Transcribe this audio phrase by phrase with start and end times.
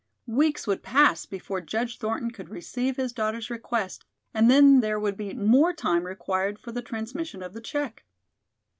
[0.25, 5.15] Weeks would pass before Judge Thornton could receive his daughter's request and then there would
[5.15, 8.03] be more time required for the transmission of the check.